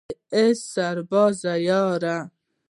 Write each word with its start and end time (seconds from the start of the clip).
ای 0.33 0.53
سربازه 0.71 1.53
یاره 1.67 2.31